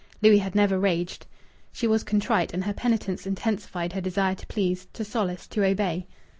[0.23, 1.27] Louis had never raged.
[1.71, 6.07] She was contrite, and her penitence intensified her desire to please, to solace, to obey.